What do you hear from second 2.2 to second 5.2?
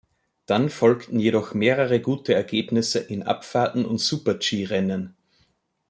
Ergebnisse in Abfahrten und Super-G-Rennen.